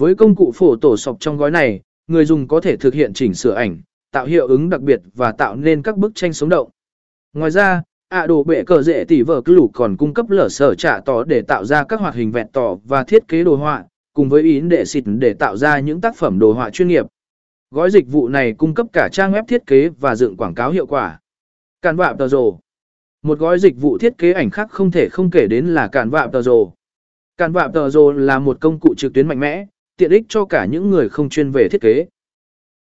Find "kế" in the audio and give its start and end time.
13.28-13.44, 19.66-19.88, 24.18-24.32, 31.80-32.06